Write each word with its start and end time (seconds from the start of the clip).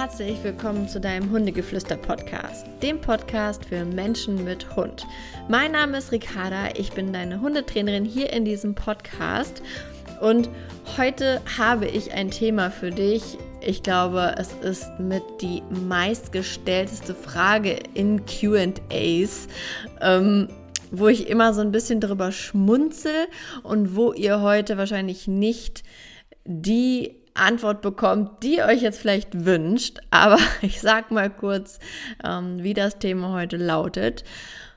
herzlich 0.00 0.42
willkommen 0.42 0.88
zu 0.88 0.98
deinem 0.98 1.30
Hundegeflüster-Podcast, 1.30 2.66
dem 2.82 3.02
Podcast 3.02 3.66
für 3.66 3.84
Menschen 3.84 4.42
mit 4.44 4.74
Hund. 4.74 5.06
Mein 5.46 5.72
Name 5.72 5.98
ist 5.98 6.10
Ricarda, 6.10 6.70
ich 6.74 6.92
bin 6.92 7.12
deine 7.12 7.42
Hundetrainerin 7.42 8.06
hier 8.06 8.32
in 8.32 8.46
diesem 8.46 8.74
Podcast 8.74 9.62
und 10.22 10.48
heute 10.96 11.42
habe 11.58 11.86
ich 11.86 12.14
ein 12.14 12.30
Thema 12.30 12.70
für 12.70 12.90
dich. 12.90 13.36
Ich 13.60 13.82
glaube, 13.82 14.36
es 14.38 14.54
ist 14.62 14.88
mit 14.98 15.22
die 15.42 15.62
meistgestellteste 15.68 17.14
Frage 17.14 17.78
in 17.92 18.24
QAs. 18.24 19.48
Ähm, 20.00 20.48
wo 20.90 21.08
ich 21.08 21.28
immer 21.28 21.52
so 21.52 21.60
ein 21.60 21.72
bisschen 21.72 22.00
drüber 22.00 22.32
schmunzel 22.32 23.28
und 23.62 23.94
wo 23.94 24.14
ihr 24.14 24.40
heute 24.40 24.78
wahrscheinlich 24.78 25.28
nicht 25.28 25.84
die 26.46 27.19
Antwort 27.34 27.82
bekommt, 27.82 28.42
die 28.42 28.56
ihr 28.56 28.66
euch 28.66 28.82
jetzt 28.82 29.00
vielleicht 29.00 29.44
wünscht. 29.44 29.98
Aber 30.10 30.38
ich 30.62 30.80
sag 30.80 31.10
mal 31.10 31.30
kurz, 31.30 31.78
ähm, 32.24 32.62
wie 32.62 32.74
das 32.74 32.98
Thema 32.98 33.32
heute 33.32 33.56
lautet. 33.56 34.24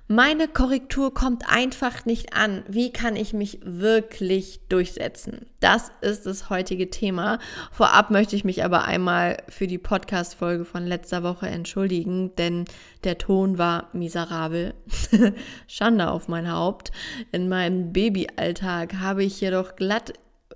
Meine 0.10 0.50
Korrektur 0.50 1.14
kommt 1.14 1.50
einfach 1.50 2.06
nicht 2.06 2.36
an. 2.36 2.64
Wie 2.68 2.92
kann 2.92 3.16
ich 3.16 3.32
mich 3.32 3.60
wirklich 3.64 4.60
durchsetzen? 4.68 5.46
Das 5.62 5.92
ist 6.02 6.26
das 6.26 6.50
heutige 6.50 6.90
Thema. 6.90 7.40
Vorab 7.72 8.12
möchte 8.12 8.36
ich 8.36 8.44
mich 8.44 8.66
aber 8.66 8.84
einmal 8.84 9.38
für 9.48 9.66
die 9.66 9.78
Podcast-Folge 9.78 10.66
von 10.66 10.86
letzter 10.86 11.24
Woche 11.24 11.48
entschuldigen, 11.48 12.36
denn 12.36 12.66
der 13.06 13.18
Ton 13.18 13.58
war 13.58 13.90
miserabel. 13.94 14.74
Schande 15.68 16.12
auf 16.12 16.28
mein 16.28 16.52
Haupt. 16.52 16.92
In 17.32 17.48
meinem 17.48 17.94
Babyalltag 17.94 18.96
habe 19.00 19.24
ich 19.24 19.40
jedoch 19.40 19.78
glatt 19.78 20.14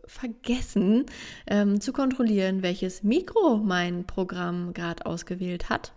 vergessen 0.08 1.05
ähm, 1.47 1.80
zu 1.81 1.94
kontrollieren, 1.94 2.63
welches 2.63 3.03
Mikro 3.03 3.58
mein 3.58 4.05
Programm 4.05 4.73
gerade 4.73 5.05
ausgewählt 5.05 5.69
hat. 5.69 5.91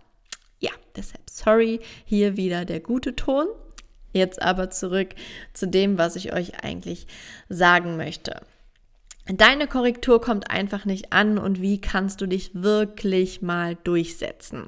Ja, 0.59 0.71
deshalb 0.95 1.29
sorry, 1.29 1.79
hier 2.05 2.37
wieder 2.37 2.65
der 2.65 2.79
gute 2.79 3.15
Ton. 3.15 3.47
Jetzt 4.13 4.41
aber 4.41 4.69
zurück 4.69 5.15
zu 5.53 5.67
dem, 5.67 5.97
was 5.97 6.15
ich 6.15 6.33
euch 6.33 6.63
eigentlich 6.63 7.07
sagen 7.49 7.97
möchte. 7.97 8.41
Deine 9.27 9.67
Korrektur 9.67 10.19
kommt 10.19 10.49
einfach 10.49 10.85
nicht 10.85 11.13
an 11.13 11.37
und 11.37 11.61
wie 11.61 11.79
kannst 11.79 12.21
du 12.21 12.25
dich 12.25 12.51
wirklich 12.55 13.43
mal 13.43 13.77
durchsetzen? 13.83 14.67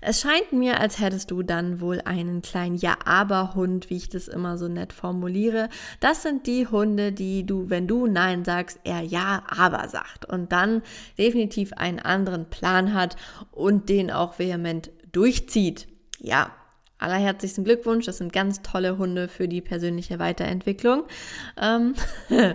Es 0.00 0.22
scheint 0.22 0.52
mir, 0.52 0.80
als 0.80 0.98
hättest 0.98 1.30
du 1.30 1.42
dann 1.42 1.80
wohl 1.80 2.00
einen 2.00 2.40
kleinen 2.40 2.74
Ja-Aber-Hund, 2.74 3.90
wie 3.90 3.98
ich 3.98 4.08
das 4.08 4.28
immer 4.28 4.56
so 4.56 4.66
nett 4.66 4.92
formuliere. 4.94 5.68
Das 6.00 6.22
sind 6.22 6.46
die 6.46 6.66
Hunde, 6.66 7.12
die 7.12 7.44
du, 7.44 7.68
wenn 7.68 7.86
du 7.86 8.06
Nein 8.06 8.44
sagst, 8.44 8.80
eher 8.82 9.02
Ja-Aber 9.02 9.88
sagt 9.88 10.24
und 10.24 10.52
dann 10.52 10.82
definitiv 11.18 11.74
einen 11.74 12.00
anderen 12.00 12.46
Plan 12.46 12.94
hat 12.94 13.16
und 13.52 13.90
den 13.90 14.10
auch 14.10 14.38
vehement 14.38 14.90
durchzieht. 15.12 15.86
Ja, 16.18 16.50
allerherzlichsten 17.02 17.64
Glückwunsch. 17.64 18.06
Das 18.06 18.18
sind 18.18 18.32
ganz 18.32 18.62
tolle 18.62 18.98
Hunde 18.98 19.28
für 19.28 19.48
die 19.48 19.60
persönliche 19.60 20.18
Weiterentwicklung. 20.18 21.04
Ähm 21.60 21.94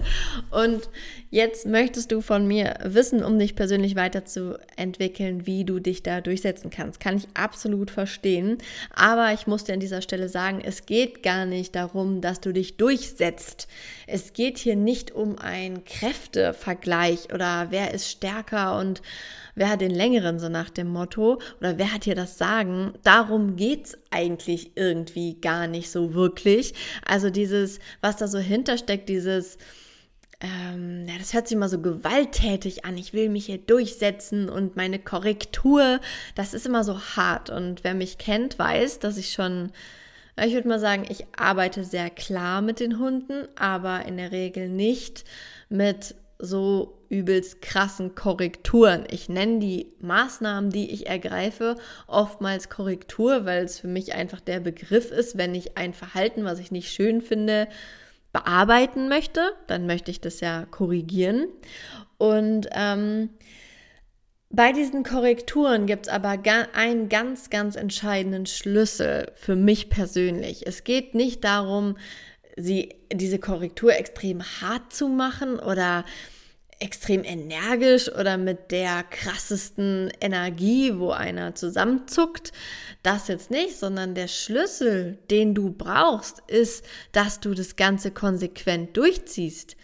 und 0.52 0.90
jetzt 1.30 1.66
möchtest 1.66 2.12
du 2.12 2.22
von 2.22 2.48
mir 2.48 2.76
wissen, 2.84 3.24
um 3.24 3.38
dich 3.38 3.56
persönlich 3.56 3.96
weiterzuentwickeln, 3.96 5.46
wie 5.46 5.66
du 5.66 5.80
dich 5.80 6.04
da 6.04 6.22
durchsetzen 6.22 6.70
kannst. 6.70 7.00
Kann 7.00 7.18
ich 7.18 7.28
absolut 7.34 7.92
verstehen. 7.92 8.58
Aber 8.96 9.34
ich 9.34 9.48
muss 9.48 9.66
dir 9.66 9.74
an 9.74 9.80
dieser 9.80 10.02
Stelle 10.02 10.30
sagen, 10.30 10.62
es 10.64 10.86
geht 10.86 11.24
gar 11.24 11.46
nicht 11.46 11.76
darum, 11.76 12.22
dass 12.22 12.40
du 12.40 12.54
dich 12.54 12.78
durchsetzt. 12.78 13.68
Es 14.08 14.34
geht 14.34 14.58
hier 14.58 14.76
nicht 14.76 15.12
um 15.12 15.38
einen 15.38 15.84
Kräftevergleich 15.84 17.34
oder 17.34 17.68
wer 17.70 17.94
ist 17.94 18.10
stärker 18.10 18.78
und 18.78 19.02
wer 19.58 19.70
hat 19.70 19.82
den 19.82 19.92
längeren, 19.92 20.40
so 20.40 20.50
nach 20.50 20.70
dem 20.70 20.88
Motto, 20.88 21.40
oder 21.60 21.78
wer 21.78 21.92
hat 21.92 22.04
hier 22.04 22.16
das 22.16 22.38
Sagen? 22.38 22.94
Darum 23.04 23.56
geht 23.56 23.88
es 23.88 23.98
eigentlich 24.12 24.72
irgendwie 24.76 25.42
gar 25.42 25.68
nicht 25.68 25.90
so 25.90 26.14
wirklich. 26.14 26.74
Also 27.06 27.30
dieses, 27.30 27.80
was 28.00 28.18
da 28.18 28.28
so 28.28 28.38
hintersteckt, 28.38 29.10
dieses, 29.10 29.58
ähm, 30.40 31.08
ja, 31.08 31.16
das 31.18 31.34
hört 31.34 31.48
sich 31.48 31.56
immer 31.56 31.70
so 31.70 31.82
gewalttätig 31.82 32.86
an. 32.86 32.98
Ich 32.98 33.14
will 33.14 33.30
mich 33.30 33.48
hier 33.48 33.58
durchsetzen 33.58 34.48
und 34.48 34.76
meine 34.76 35.00
Korrektur, 35.00 36.00
das 36.36 36.54
ist 36.54 36.68
immer 36.68 36.84
so 36.84 37.00
hart. 37.00 37.50
Und 37.50 37.84
wer 37.84 37.96
mich 37.96 38.20
kennt, 38.20 38.60
weiß, 38.60 39.00
dass 39.00 39.18
ich 39.18 39.34
schon, 39.34 39.72
ich 40.40 40.54
würde 40.54 40.68
mal 40.68 40.80
sagen, 40.80 41.06
ich 41.10 41.26
arbeite 41.36 41.84
sehr 41.84 42.12
klar 42.12 42.62
mit 42.62 42.80
den 42.80 43.00
Hunden, 43.00 43.48
aber 43.56 44.06
in 44.06 44.18
der 44.18 44.32
Regel 44.32 44.70
nicht 44.70 45.24
mit 45.70 46.14
so 46.40 47.00
übelst 47.10 47.62
krassen 47.62 48.16
Korrekturen. 48.16 49.06
Ich 49.10 49.30
nenne 49.30 49.60
die 49.60 49.94
Maßnahmen, 50.00 50.70
die 50.70 50.92
ich 50.92 51.08
ergreife, 51.08 51.76
oftmals 52.06 52.70
Korrektur, 52.70 53.46
weil 53.46 53.64
es 53.64 53.80
für 53.80 53.88
mich 53.88 54.14
einfach 54.14 54.40
der 54.40 54.60
Begriff 54.60 55.12
ist, 55.12 55.38
wenn 55.38 55.56
ich 55.56 55.78
ein 55.78 55.94
Verhalten, 55.94 56.44
was 56.44 56.60
ich 56.60 56.72
nicht 56.72 56.92
schön 56.92 57.22
finde, 57.22 57.68
bearbeiten 58.34 59.10
möchte, 59.10 59.54
dann 59.68 59.88
möchte 59.88 60.12
ich 60.12 60.22
das 60.22 60.42
ja 60.42 60.66
korrigieren. 60.70 61.48
Und 62.18 62.68
ähm, 62.72 63.30
bei 64.50 64.72
diesen 64.72 65.04
Korrekturen 65.04 65.88
gibt 65.88 66.08
es 66.08 66.14
aber 66.14 66.38
einen 66.74 67.10
ganz, 67.10 67.50
ganz 67.50 67.76
entscheidenden 67.76 68.46
Schlüssel 68.46 69.32
für 69.36 69.56
mich 69.56 69.90
persönlich. 69.90 70.66
Es 70.66 70.84
geht 70.84 71.16
nicht 71.16 71.44
darum, 71.44 71.98
sie, 72.58 72.96
diese 73.14 73.40
Korrektur 73.40 73.96
extrem 73.96 74.44
hart 74.44 74.92
zu 74.92 75.08
machen 75.08 75.60
oder 75.60 76.04
extrem 76.80 77.24
energisch 77.24 78.12
oder 78.12 78.38
mit 78.38 78.72
der 78.72 79.04
krassesten 79.04 80.12
Energie, 80.22 80.94
wo 80.98 81.12
einer 81.12 81.56
zusammenzuckt. 81.56 82.52
Das 83.02 83.28
jetzt 83.28 83.50
nicht, 83.50 83.78
sondern 83.78 84.14
der 84.14 84.28
Schlüssel, 84.28 85.18
den 85.32 85.56
du 85.56 85.72
brauchst, 85.72 86.44
ist, 86.48 86.86
dass 87.14 87.40
du 87.40 87.54
das 87.54 87.76
Ganze 87.76 88.12
konsequent 88.12 88.96
durchziehst. 88.96 89.76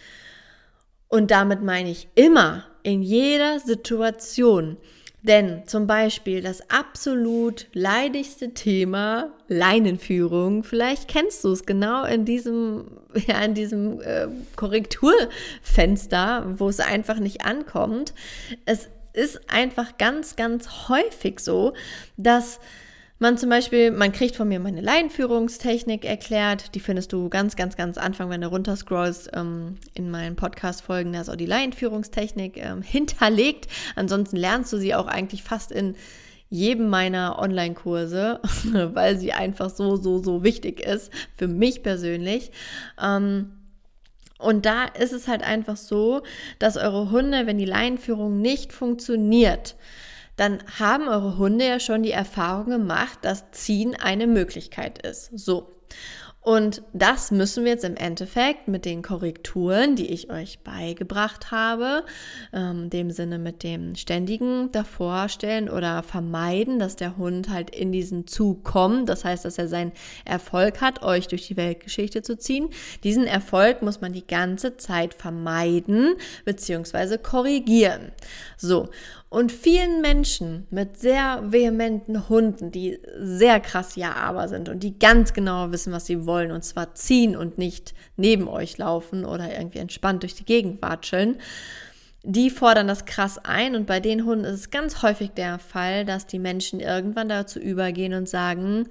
Und 1.07 1.31
damit 1.31 1.63
meine 1.63 1.89
ich 1.89 2.09
immer, 2.15 2.65
in 2.83 3.01
jeder 3.01 3.59
Situation. 3.59 4.77
Denn 5.23 5.63
zum 5.67 5.87
Beispiel 5.87 6.41
das 6.41 6.69
absolut 6.69 7.67
leidigste 7.73 8.53
Thema 8.53 9.31
Leinenführung, 9.47 10.63
vielleicht 10.63 11.07
kennst 11.07 11.45
du 11.45 11.53
es 11.53 11.65
genau 11.65 12.03
in 12.03 12.25
diesem, 12.25 12.99
ja, 13.27 13.41
in 13.41 13.53
diesem 13.53 14.01
äh, 14.01 14.27
Korrekturfenster, 14.57 16.59
wo 16.59 16.67
es 16.67 16.81
einfach 16.81 17.19
nicht 17.19 17.45
ankommt. 17.45 18.13
Es 18.65 18.89
ist 19.13 19.49
einfach 19.49 19.97
ganz, 19.97 20.35
ganz 20.35 20.89
häufig 20.89 21.39
so, 21.39 21.73
dass 22.17 22.59
man 23.23 23.37
zum 23.37 23.49
Beispiel, 23.49 23.89
man 23.89 24.11
kriegt 24.11 24.35
von 24.35 24.49
mir 24.49 24.59
meine 24.59 24.81
Laienführungstechnik 24.81 26.03
erklärt. 26.03 26.75
Die 26.75 26.81
findest 26.81 27.13
du 27.13 27.29
ganz, 27.29 27.55
ganz, 27.55 27.77
ganz 27.77 27.97
Anfang, 27.97 28.29
wenn 28.29 28.41
du 28.41 28.47
runterscrollst, 28.47 29.31
ähm, 29.33 29.77
in 29.93 30.11
meinen 30.11 30.35
Podcast-Folgen. 30.35 31.13
Da 31.13 31.21
ist 31.21 31.29
auch 31.29 31.37
die 31.37 31.45
Laienführungstechnik 31.45 32.57
ähm, 32.57 32.81
hinterlegt. 32.83 33.67
Ansonsten 33.95 34.35
lernst 34.35 34.73
du 34.73 34.77
sie 34.77 34.93
auch 34.93 35.07
eigentlich 35.07 35.41
fast 35.41 35.71
in 35.71 35.95
jedem 36.49 36.89
meiner 36.89 37.39
Online-Kurse, 37.39 38.41
weil 38.93 39.17
sie 39.17 39.31
einfach 39.31 39.69
so, 39.69 39.95
so, 39.95 40.21
so 40.21 40.43
wichtig 40.43 40.81
ist 40.81 41.09
für 41.37 41.47
mich 41.47 41.81
persönlich. 41.81 42.51
Ähm, 43.01 43.53
und 44.37 44.65
da 44.65 44.83
ist 44.83 45.13
es 45.13 45.29
halt 45.29 45.43
einfach 45.43 45.77
so, 45.77 46.23
dass 46.59 46.75
eure 46.75 47.09
Hunde, 47.09 47.47
wenn 47.47 47.57
die 47.57 47.63
Laienführung 47.63 48.41
nicht 48.41 48.73
funktioniert, 48.73 49.77
dann 50.35 50.63
haben 50.79 51.07
eure 51.07 51.37
Hunde 51.37 51.67
ja 51.67 51.79
schon 51.79 52.03
die 52.03 52.11
Erfahrung 52.11 52.69
gemacht, 52.69 53.19
dass 53.21 53.51
Ziehen 53.51 53.95
eine 53.95 54.27
Möglichkeit 54.27 55.05
ist. 55.05 55.31
So. 55.37 55.73
Und 56.43 56.81
das 56.91 57.31
müssen 57.31 57.63
wir 57.63 57.71
jetzt 57.71 57.85
im 57.85 57.95
Endeffekt 57.95 58.67
mit 58.67 58.83
den 58.83 59.01
Korrekturen, 59.01 59.95
die 59.95 60.07
ich 60.07 60.29
euch 60.29 60.59
beigebracht 60.59 61.51
habe, 61.51 62.03
ähm, 62.51 62.89
dem 62.89 63.11
Sinne 63.11 63.39
mit 63.39 63.63
dem 63.63 63.95
ständigen 63.95 64.69
davorstellen 64.73 65.69
oder 65.69 66.03
vermeiden, 66.03 66.79
dass 66.79 66.97
der 66.97 67.15
Hund 67.15 67.47
halt 67.47 67.73
in 67.73 67.93
diesen 67.93 68.27
Zug 68.27 68.65
kommt. 68.65 69.07
Das 69.07 69.23
heißt, 69.23 69.45
dass 69.45 69.57
er 69.57 69.69
seinen 69.69 69.93
Erfolg 70.25 70.81
hat, 70.81 71.01
euch 71.01 71.29
durch 71.29 71.47
die 71.47 71.55
Weltgeschichte 71.55 72.23
zu 72.23 72.37
ziehen. 72.37 72.67
Diesen 73.05 73.25
Erfolg 73.25 73.81
muss 73.81 74.01
man 74.01 74.11
die 74.11 74.27
ganze 74.27 74.75
Zeit 74.75 75.13
vermeiden 75.13 76.15
bzw. 76.43 77.19
korrigieren. 77.19 78.11
So. 78.57 78.89
Und 79.33 79.51
vielen 79.51 80.01
Menschen 80.01 80.67
mit 80.69 80.99
sehr 80.99 81.41
vehementen 81.47 82.29
Hunden, 82.29 82.69
die 82.69 82.99
sehr 83.17 83.59
krass 83.59 83.95
Ja-Aber 83.95 84.47
sind 84.47 84.69
und 84.69 84.83
die 84.83 84.99
ganz 84.99 85.33
genau 85.33 85.71
wissen, 85.71 85.91
was 85.91 86.05
sie 86.05 86.27
wollen, 86.27 86.51
und 86.51 86.63
zwar 86.63 86.93
ziehen 86.93 87.35
und 87.35 87.57
nicht 87.57 87.95
neben 88.15 88.47
euch 88.47 88.77
laufen 88.77 89.25
oder 89.25 89.51
irgendwie 89.51 89.79
entspannt 89.79 90.21
durch 90.21 90.35
die 90.35 90.45
Gegend 90.45 90.83
watscheln, 90.83 91.39
die 92.21 92.51
fordern 92.51 92.87
das 92.87 93.05
krass 93.05 93.39
ein. 93.43 93.75
Und 93.75 93.87
bei 93.87 93.99
den 93.99 94.23
Hunden 94.23 94.45
ist 94.45 94.59
es 94.59 94.69
ganz 94.69 95.01
häufig 95.01 95.31
der 95.31 95.57
Fall, 95.57 96.05
dass 96.05 96.27
die 96.27 96.37
Menschen 96.37 96.79
irgendwann 96.79 97.27
dazu 97.27 97.57
übergehen 97.57 98.13
und 98.13 98.29
sagen, 98.29 98.87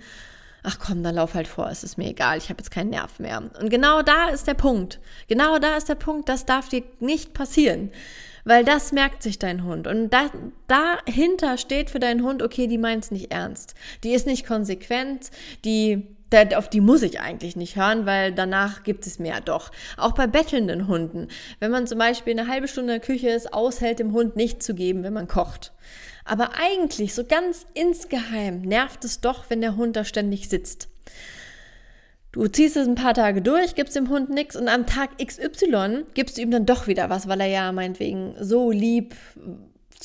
ach 0.64 0.80
komm, 0.80 1.04
dann 1.04 1.14
lauf 1.14 1.34
halt 1.34 1.46
vor, 1.46 1.70
es 1.70 1.84
ist 1.84 1.98
mir 1.98 2.08
egal, 2.08 2.38
ich 2.38 2.48
habe 2.48 2.58
jetzt 2.58 2.72
keinen 2.72 2.90
Nerv 2.90 3.20
mehr. 3.20 3.44
Und 3.60 3.70
genau 3.70 4.02
da 4.02 4.30
ist 4.30 4.48
der 4.48 4.54
Punkt. 4.54 4.98
Genau 5.28 5.60
da 5.60 5.76
ist 5.76 5.88
der 5.88 5.94
Punkt, 5.94 6.28
das 6.28 6.46
darf 6.46 6.68
dir 6.68 6.82
nicht 6.98 7.32
passieren. 7.32 7.92
Weil 8.44 8.64
das 8.64 8.92
merkt 8.92 9.22
sich 9.22 9.38
dein 9.38 9.64
Hund. 9.64 9.86
Und 9.86 10.10
da, 10.10 10.30
dahinter 10.66 11.58
steht 11.58 11.90
für 11.90 12.00
deinen 12.00 12.22
Hund, 12.22 12.42
okay, 12.42 12.66
die 12.66 12.78
meint 12.78 13.04
es 13.04 13.10
nicht 13.10 13.32
ernst. 13.32 13.74
Die 14.02 14.12
ist 14.12 14.26
nicht 14.26 14.46
konsequent, 14.46 15.30
die 15.64 16.08
auf 16.56 16.70
die 16.70 16.80
muss 16.80 17.02
ich 17.02 17.20
eigentlich 17.20 17.56
nicht 17.56 17.76
hören, 17.76 18.06
weil 18.06 18.32
danach 18.32 18.84
gibt 18.84 19.06
es 19.06 19.18
mehr 19.18 19.42
doch. 19.42 19.70
Auch 19.98 20.12
bei 20.12 20.26
bettelnden 20.26 20.88
Hunden. 20.88 21.28
Wenn 21.60 21.70
man 21.70 21.86
zum 21.86 21.98
Beispiel 21.98 22.38
eine 22.38 22.48
halbe 22.48 22.68
Stunde 22.68 22.94
in 22.94 23.00
der 23.00 23.06
Küche 23.06 23.28
ist, 23.28 23.52
aushält, 23.52 23.98
dem 23.98 24.12
Hund 24.12 24.34
nicht 24.34 24.62
zu 24.62 24.74
geben, 24.74 25.02
wenn 25.02 25.12
man 25.12 25.28
kocht. 25.28 25.72
Aber 26.24 26.52
eigentlich, 26.54 27.14
so 27.14 27.24
ganz 27.24 27.66
insgeheim, 27.74 28.62
nervt 28.62 29.04
es 29.04 29.20
doch, 29.20 29.50
wenn 29.50 29.60
der 29.60 29.76
Hund 29.76 29.96
da 29.96 30.04
ständig 30.04 30.48
sitzt. 30.48 30.88
Du 32.32 32.49
ziehst 32.49 32.79
es 32.79 32.88
ein 32.88 32.94
paar 32.94 33.12
Tage 33.12 33.43
durch, 33.43 33.75
gibst 33.75 33.94
dem 33.94 34.08
Hund 34.08 34.31
nichts 34.31 34.56
und 34.56 34.69
am 34.69 34.87
Tag 34.87 35.11
XY 35.19 36.05
gibst 36.14 36.38
du 36.38 36.43
ihm 36.43 36.50
dann 36.50 36.64
doch 36.64 36.87
wieder 36.87 37.11
was, 37.11 37.29
weil 37.29 37.40
er 37.40 37.46
ja 37.46 37.73
meinetwegen 37.73 38.34
so 38.40 38.70
lieb 38.70 39.14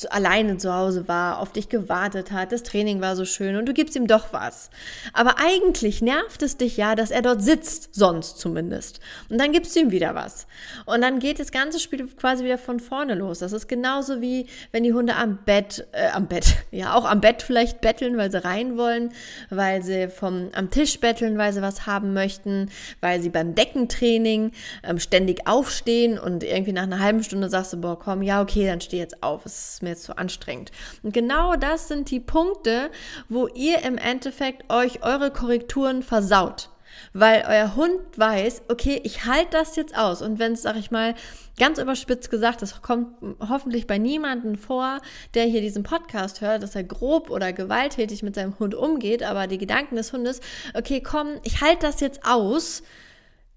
alleine 0.06 0.56
zu 0.58 0.74
Hause 0.74 1.08
war, 1.08 1.38
auf 1.38 1.52
dich 1.52 1.68
gewartet 1.68 2.30
hat, 2.30 2.52
das 2.52 2.62
Training 2.62 3.00
war 3.00 3.16
so 3.16 3.24
schön 3.24 3.56
und 3.56 3.66
du 3.66 3.72
gibst 3.72 3.96
ihm 3.96 4.06
doch 4.06 4.32
was. 4.32 4.70
Aber 5.12 5.36
eigentlich 5.38 6.02
nervt 6.02 6.42
es 6.42 6.56
dich 6.56 6.76
ja, 6.76 6.94
dass 6.94 7.10
er 7.10 7.22
dort 7.22 7.42
sitzt, 7.42 7.94
sonst 7.94 8.38
zumindest. 8.38 9.00
Und 9.28 9.40
dann 9.40 9.52
gibst 9.52 9.74
du 9.74 9.80
ihm 9.80 9.90
wieder 9.90 10.14
was. 10.14 10.46
Und 10.86 11.00
dann 11.00 11.18
geht 11.18 11.40
das 11.40 11.52
ganze 11.52 11.80
Spiel 11.80 12.06
quasi 12.08 12.44
wieder 12.44 12.58
von 12.58 12.80
vorne 12.80 13.14
los. 13.14 13.40
Das 13.40 13.52
ist 13.52 13.68
genauso 13.68 14.20
wie, 14.20 14.46
wenn 14.72 14.84
die 14.84 14.92
Hunde 14.92 15.16
am 15.16 15.38
Bett, 15.44 15.86
äh, 15.92 16.08
am 16.08 16.26
Bett, 16.26 16.56
ja, 16.70 16.94
auch 16.94 17.04
am 17.04 17.20
Bett 17.20 17.42
vielleicht 17.42 17.80
betteln, 17.80 18.16
weil 18.16 18.30
sie 18.30 18.42
rein 18.44 18.76
wollen, 18.76 19.12
weil 19.50 19.82
sie 19.82 20.08
vom, 20.08 20.50
am 20.52 20.70
Tisch 20.70 21.00
betteln, 21.00 21.38
weil 21.38 21.52
sie 21.52 21.62
was 21.62 21.86
haben 21.86 22.12
möchten, 22.12 22.70
weil 23.00 23.20
sie 23.20 23.30
beim 23.30 23.54
Deckentraining 23.54 24.52
ähm, 24.82 24.98
ständig 24.98 25.46
aufstehen 25.46 26.18
und 26.18 26.44
irgendwie 26.44 26.72
nach 26.72 26.84
einer 26.84 27.00
halben 27.00 27.22
Stunde 27.22 27.48
sagst 27.48 27.72
du, 27.72 27.80
boah, 27.80 27.98
komm, 27.98 28.22
ja, 28.22 28.42
okay, 28.42 28.66
dann 28.66 28.80
steh 28.80 28.98
jetzt 28.98 29.22
auf. 29.22 29.44
Es 29.46 29.72
ist 29.72 29.82
mir 29.82 29.87
jetzt 29.88 30.04
zu 30.04 30.16
anstrengend. 30.16 30.70
Und 31.02 31.12
genau 31.12 31.56
das 31.56 31.88
sind 31.88 32.10
die 32.10 32.20
Punkte, 32.20 32.90
wo 33.28 33.48
ihr 33.48 33.82
im 33.82 33.98
Endeffekt 33.98 34.72
euch 34.72 35.02
eure 35.02 35.30
Korrekturen 35.30 36.02
versaut. 36.02 36.70
Weil 37.12 37.44
euer 37.48 37.76
Hund 37.76 38.00
weiß, 38.16 38.62
okay, 38.68 39.00
ich 39.04 39.24
halte 39.24 39.50
das 39.52 39.76
jetzt 39.76 39.96
aus. 39.96 40.22
Und 40.22 40.38
wenn 40.38 40.52
es, 40.52 40.62
sag 40.62 40.76
ich 40.76 40.90
mal, 40.90 41.14
ganz 41.58 41.78
überspitzt 41.78 42.30
gesagt, 42.30 42.62
das 42.62 42.82
kommt 42.82 43.08
hoffentlich 43.40 43.86
bei 43.86 43.98
niemandem 43.98 44.56
vor, 44.56 45.00
der 45.34 45.44
hier 45.44 45.60
diesen 45.60 45.82
Podcast 45.82 46.40
hört, 46.40 46.62
dass 46.62 46.74
er 46.74 46.84
grob 46.84 47.30
oder 47.30 47.52
gewalttätig 47.52 48.22
mit 48.22 48.34
seinem 48.34 48.58
Hund 48.58 48.74
umgeht, 48.74 49.22
aber 49.22 49.46
die 49.46 49.58
Gedanken 49.58 49.96
des 49.96 50.12
Hundes, 50.12 50.40
okay, 50.74 51.00
komm, 51.00 51.40
ich 51.44 51.60
halte 51.60 51.86
das 51.86 52.00
jetzt 52.00 52.24
aus, 52.24 52.82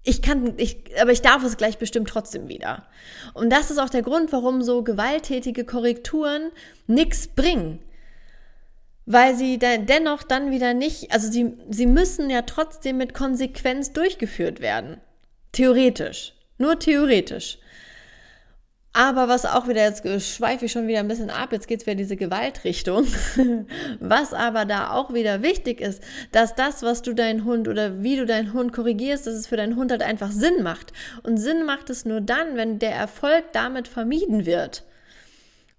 ich 0.04 0.20
kann, 0.20 0.54
ich, 0.56 0.78
aber 1.00 1.12
ich 1.12 1.22
darf 1.22 1.44
es 1.44 1.56
gleich 1.56 1.78
bestimmt 1.78 2.08
trotzdem 2.08 2.48
wieder. 2.48 2.86
Und 3.34 3.50
das 3.50 3.70
ist 3.70 3.78
auch 3.78 3.90
der 3.90 4.02
Grund, 4.02 4.32
warum 4.32 4.62
so 4.62 4.82
gewalttätige 4.82 5.64
Korrekturen 5.64 6.50
nichts 6.86 7.28
bringen. 7.28 7.78
Weil 9.06 9.36
sie 9.36 9.58
dennoch 9.58 10.22
dann 10.22 10.50
wieder 10.50 10.74
nicht, 10.74 11.12
also 11.12 11.30
sie, 11.30 11.56
sie 11.70 11.86
müssen 11.86 12.30
ja 12.30 12.42
trotzdem 12.42 12.98
mit 12.98 13.14
Konsequenz 13.14 13.92
durchgeführt 13.92 14.60
werden. 14.60 15.00
Theoretisch. 15.52 16.34
Nur 16.58 16.78
theoretisch. 16.78 17.58
Aber 18.94 19.26
was 19.26 19.46
auch 19.46 19.68
wieder, 19.68 19.82
jetzt 19.82 20.04
schweife 20.22 20.66
ich 20.66 20.72
schon 20.72 20.86
wieder 20.86 20.98
ein 20.98 21.08
bisschen 21.08 21.30
ab, 21.30 21.52
jetzt 21.52 21.66
geht's 21.66 21.86
wieder 21.86 21.94
diese 21.94 22.16
Gewaltrichtung. 22.16 23.06
was 24.00 24.34
aber 24.34 24.66
da 24.66 24.90
auch 24.90 25.14
wieder 25.14 25.42
wichtig 25.42 25.80
ist, 25.80 26.02
dass 26.30 26.54
das, 26.54 26.82
was 26.82 27.00
du 27.00 27.14
deinen 27.14 27.44
Hund 27.44 27.68
oder 27.68 28.02
wie 28.02 28.16
du 28.16 28.26
deinen 28.26 28.52
Hund 28.52 28.72
korrigierst, 28.72 29.26
dass 29.26 29.34
es 29.34 29.46
für 29.46 29.56
deinen 29.56 29.76
Hund 29.76 29.90
halt 29.90 30.02
einfach 30.02 30.30
Sinn 30.30 30.62
macht. 30.62 30.92
Und 31.22 31.38
Sinn 31.38 31.64
macht 31.64 31.88
es 31.88 32.04
nur 32.04 32.20
dann, 32.20 32.56
wenn 32.56 32.78
der 32.78 32.94
Erfolg 32.94 33.44
damit 33.52 33.88
vermieden 33.88 34.44
wird. 34.44 34.84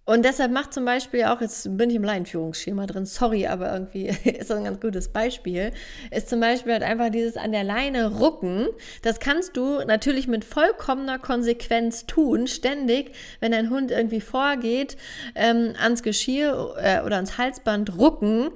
Und 0.06 0.26
deshalb 0.26 0.52
macht 0.52 0.74
zum 0.74 0.84
Beispiel 0.84 1.24
auch, 1.24 1.40
jetzt 1.40 1.78
bin 1.78 1.90
ich 1.90 1.96
im 1.96 2.04
Leinführungsschema 2.04 2.88
drin, 2.88 3.06
sorry, 3.06 3.48
aber 3.48 3.72
irgendwie 3.72 4.08
ist 4.26 4.50
das 4.50 4.58
ein 4.58 4.66
ganz 4.66 4.82
gutes 4.82 5.08
Beispiel, 5.08 5.72
ist 6.12 6.30
zum 6.30 6.42
Beispiel 6.42 6.74
halt 6.74 6.84
einfach 6.84 7.10
dieses 7.10 7.38
an 7.38 7.54
der 7.54 7.64
Leine 7.64 8.12
rucken. 8.18 8.68
Das 9.02 9.22
kannst 9.22 9.56
du 9.56 9.80
natürlich 9.86 10.28
mit 10.28 10.44
vollkommener 10.44 11.20
Konsequenz 11.20 12.06
tun, 12.06 12.48
ständig, 12.48 13.16
wenn 13.40 13.54
dein 13.54 13.70
Hund 13.70 13.92
irgendwie 13.92 14.20
vorgeht, 14.20 14.98
ähm, 15.36 15.74
ans 15.82 16.04
Geschirr 16.04 16.76
äh, 16.78 17.02
oder 17.06 17.16
ans 17.16 17.38
Halsband 17.38 17.98
rucken, 17.98 18.50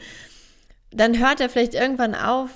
dann 0.92 1.18
hört 1.18 1.40
er 1.40 1.50
vielleicht 1.50 1.76
irgendwann 1.76 2.14
auf, 2.14 2.50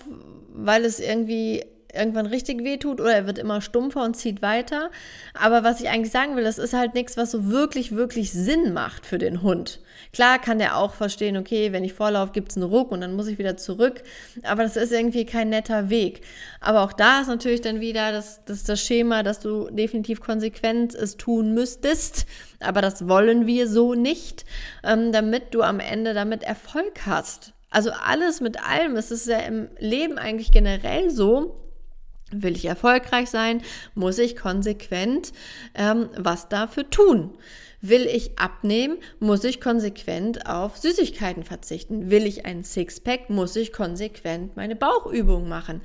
weil 0.53 0.83
es 0.83 0.99
irgendwie 0.99 1.63
irgendwann 1.93 2.25
richtig 2.25 2.63
wehtut 2.63 3.01
oder 3.01 3.13
er 3.13 3.27
wird 3.27 3.37
immer 3.37 3.61
stumpfer 3.61 4.03
und 4.03 4.15
zieht 4.15 4.41
weiter. 4.41 4.91
Aber 5.33 5.63
was 5.63 5.81
ich 5.81 5.89
eigentlich 5.89 6.11
sagen 6.11 6.35
will, 6.35 6.43
das 6.43 6.57
ist 6.57 6.73
halt 6.73 6.93
nichts, 6.93 7.17
was 7.17 7.31
so 7.31 7.49
wirklich, 7.49 7.95
wirklich 7.95 8.31
Sinn 8.31 8.73
macht 8.73 9.05
für 9.05 9.17
den 9.17 9.41
Hund. 9.41 9.79
Klar 10.13 10.39
kann 10.39 10.59
der 10.59 10.77
auch 10.77 10.93
verstehen, 10.93 11.37
okay, 11.37 11.71
wenn 11.71 11.83
ich 11.83 11.93
vorlaufe, 11.93 12.33
gibt 12.33 12.51
es 12.51 12.57
einen 12.57 12.65
Ruck 12.65 12.91
und 12.91 13.01
dann 13.01 13.15
muss 13.15 13.27
ich 13.27 13.37
wieder 13.37 13.57
zurück. 13.57 14.03
Aber 14.43 14.63
das 14.63 14.75
ist 14.75 14.91
irgendwie 14.91 15.25
kein 15.25 15.49
netter 15.49 15.89
Weg. 15.89 16.21
Aber 16.59 16.81
auch 16.81 16.93
da 16.93 17.21
ist 17.21 17.27
natürlich 17.27 17.61
dann 17.61 17.79
wieder 17.79 18.11
das, 18.11 18.43
das, 18.45 18.63
das 18.63 18.81
Schema, 18.81 19.23
dass 19.23 19.39
du 19.39 19.69
definitiv 19.69 20.21
konsequent 20.21 20.95
es 20.95 21.17
tun 21.17 21.53
müsstest. 21.53 22.25
Aber 22.59 22.81
das 22.81 23.07
wollen 23.07 23.47
wir 23.47 23.67
so 23.67 23.93
nicht, 23.93 24.45
ähm, 24.83 25.11
damit 25.11 25.53
du 25.53 25.61
am 25.61 25.79
Ende 25.79 26.13
damit 26.13 26.43
Erfolg 26.43 27.05
hast. 27.05 27.53
Also 27.69 27.91
alles 27.91 28.41
mit 28.41 28.61
allem, 28.67 28.97
es 28.97 29.11
ist 29.11 29.27
ja 29.27 29.39
im 29.39 29.69
Leben 29.79 30.17
eigentlich 30.17 30.51
generell 30.51 31.09
so, 31.09 31.55
Will 32.31 32.55
ich 32.55 32.65
erfolgreich 32.65 33.29
sein, 33.29 33.61
muss 33.95 34.17
ich 34.17 34.35
konsequent 34.35 35.31
ähm, 35.75 36.09
was 36.17 36.49
dafür 36.49 36.89
tun. 36.89 37.31
Will 37.81 38.05
ich 38.05 38.37
abnehmen, 38.37 38.97
muss 39.19 39.43
ich 39.43 39.59
konsequent 39.59 40.47
auf 40.47 40.77
Süßigkeiten 40.77 41.43
verzichten. 41.43 42.11
Will 42.11 42.27
ich 42.27 42.45
ein 42.45 42.63
Sixpack, 42.63 43.29
muss 43.29 43.55
ich 43.55 43.73
konsequent 43.73 44.55
meine 44.55 44.75
Bauchübung 44.75 45.49
machen. 45.49 45.81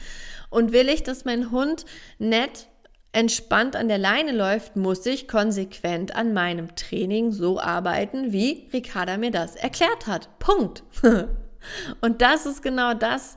Und 0.51 0.73
will 0.73 0.91
ich, 0.91 1.03
dass 1.03 1.25
mein 1.25 1.51
Hund 1.51 1.87
nett 2.19 2.69
entspannt 3.13 3.77
an 3.77 3.89
der 3.89 3.97
Leine 3.97 4.33
läuft, 4.33 4.77
muss 4.77 5.07
ich 5.07 5.27
konsequent 5.27 6.15
an 6.15 6.35
meinem 6.35 6.77
Training 6.77 7.33
so 7.33 7.59
arbeiten, 7.59 8.31
wie 8.31 8.69
Ricarda 8.75 9.17
mir 9.17 9.31
das 9.31 9.57
erklärt 9.57 10.07
hat. 10.07 10.39
Punkt. 10.39 10.83
Und 12.01 12.23
das 12.23 12.47
ist 12.47 12.63
genau 12.63 12.95
das, 12.95 13.37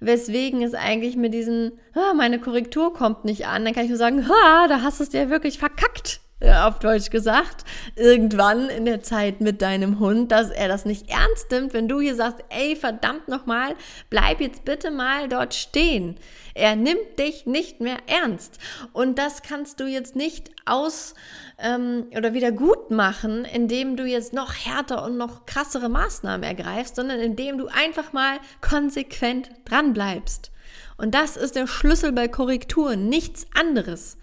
weswegen 0.00 0.62
es 0.62 0.74
eigentlich 0.74 1.16
mit 1.16 1.34
diesen, 1.34 1.72
ah, 1.94 2.14
meine 2.14 2.38
Korrektur 2.38 2.92
kommt 2.92 3.24
nicht 3.24 3.46
an, 3.46 3.64
dann 3.64 3.74
kann 3.74 3.84
ich 3.84 3.90
nur 3.90 3.98
sagen, 3.98 4.26
da 4.68 4.82
hast 4.82 5.00
du 5.00 5.04
es 5.04 5.10
dir 5.10 5.30
wirklich 5.30 5.58
verkackt 5.58 6.20
auf 6.42 6.78
Deutsch 6.78 7.10
gesagt, 7.10 7.64
irgendwann 7.96 8.70
in 8.70 8.86
der 8.86 9.02
Zeit 9.02 9.40
mit 9.40 9.60
deinem 9.60 9.98
Hund, 9.98 10.32
dass 10.32 10.50
er 10.50 10.68
das 10.68 10.84
nicht 10.86 11.10
ernst 11.10 11.50
nimmt, 11.50 11.74
wenn 11.74 11.88
du 11.88 12.00
hier 12.00 12.14
sagst, 12.14 12.42
ey, 12.48 12.76
verdammt 12.76 13.28
nochmal, 13.28 13.74
bleib 14.08 14.40
jetzt 14.40 14.64
bitte 14.64 14.90
mal 14.90 15.28
dort 15.28 15.54
stehen. 15.54 16.16
Er 16.54 16.76
nimmt 16.76 17.18
dich 17.18 17.46
nicht 17.46 17.80
mehr 17.80 17.98
ernst. 18.06 18.58
Und 18.92 19.18
das 19.18 19.42
kannst 19.42 19.80
du 19.80 19.86
jetzt 19.86 20.16
nicht 20.16 20.50
aus 20.64 21.14
ähm, 21.58 22.06
oder 22.16 22.32
wieder 22.32 22.52
gut 22.52 22.90
machen, 22.90 23.44
indem 23.44 23.96
du 23.96 24.04
jetzt 24.04 24.32
noch 24.32 24.54
härter 24.54 25.04
und 25.04 25.16
noch 25.16 25.46
krassere 25.46 25.88
Maßnahmen 25.88 26.42
ergreifst, 26.42 26.96
sondern 26.96 27.20
indem 27.20 27.58
du 27.58 27.66
einfach 27.66 28.12
mal 28.12 28.38
konsequent 28.62 29.50
dran 29.66 29.92
bleibst. 29.92 30.50
Und 30.96 31.14
das 31.14 31.36
ist 31.36 31.56
der 31.56 31.66
Schlüssel 31.66 32.12
bei 32.12 32.28
Korrekturen, 32.28 33.08
nichts 33.08 33.46
anderes. 33.54 34.18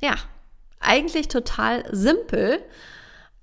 Ja, 0.00 0.14
eigentlich 0.80 1.28
total 1.28 1.84
simpel, 1.94 2.60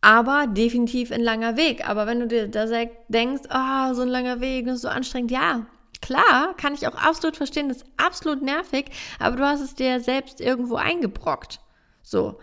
aber 0.02 0.48
definitiv 0.48 1.12
ein 1.12 1.22
langer 1.22 1.58
Weg. 1.58 1.88
Aber 1.88 2.08
wenn 2.08 2.20
du 2.20 2.28
dir 2.28 2.48
da 2.48 2.66
denkst, 3.08 3.44
ah, 3.50 3.90
oh, 3.90 3.94
so 3.94 4.02
ein 4.02 4.10
langer 4.10 4.42
Weg, 4.42 4.66
das 4.66 4.76
ist 4.76 4.82
so 4.82 4.90
anstrengend, 4.90 5.32
ja, 5.32 5.66
klar, 6.02 6.56
kann 6.58 6.74
ich 6.74 6.88
auch 6.88 6.96
absolut 6.96 7.38
verstehen, 7.38 7.70
das 7.70 7.78
ist 7.78 7.88
absolut 7.98 8.42
nervig, 8.42 8.86
aber 9.20 9.36
du 9.38 9.46
hast 9.46 9.62
es 9.62 9.76
dir 9.76 10.00
selbst 10.00 10.42
irgendwo 10.42 10.76
eingebrockt. 10.76 11.60
So. 12.02 12.40